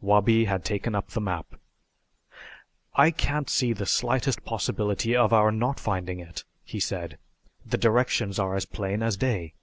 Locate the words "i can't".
2.94-3.50